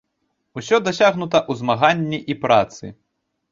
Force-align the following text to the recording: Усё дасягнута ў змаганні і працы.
Усё 0.59 0.79
дасягнута 0.87 1.37
ў 1.43 1.61
змаганні 1.61 2.19
і 2.35 2.39
працы. 2.49 2.85